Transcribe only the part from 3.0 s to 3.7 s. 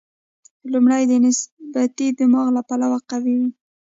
قوي وي.